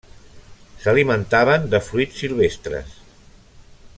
[0.85, 2.99] S'alimentaven de fruits silvestres.